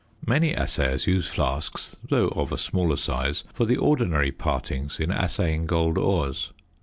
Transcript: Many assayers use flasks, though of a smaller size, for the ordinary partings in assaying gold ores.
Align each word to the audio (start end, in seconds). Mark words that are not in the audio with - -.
Many 0.25 0.53
assayers 0.53 1.05
use 1.05 1.27
flasks, 1.27 1.95
though 2.09 2.29
of 2.29 2.51
a 2.51 2.57
smaller 2.57 2.95
size, 2.97 3.43
for 3.53 3.65
the 3.65 3.77
ordinary 3.77 4.31
partings 4.31 4.99
in 4.99 5.11
assaying 5.11 5.67
gold 5.67 5.95
ores. 5.99 6.51